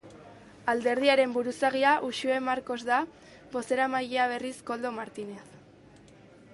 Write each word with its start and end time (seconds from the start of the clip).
Alderdiaren 0.71 1.35
buruzagia 1.35 1.91
Uxue 2.09 2.39
Barkos 2.47 2.79
da, 2.89 2.99
bozeramailea 3.57 4.27
berriz 4.35 4.57
Koldo 4.71 4.95
Martinez. 5.01 5.49